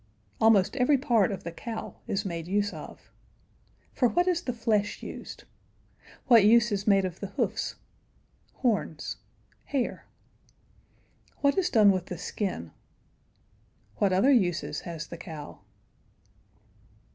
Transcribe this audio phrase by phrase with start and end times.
[0.39, 3.11] Almost every part of the cow is made use of.
[3.93, 5.43] For what is the flesh used?
[6.25, 7.75] What use is made of the hoofs?
[8.51, 9.17] horns?
[9.65, 10.07] hair?
[11.41, 12.71] What is done with the skin?
[13.97, 15.59] What other uses has the cow?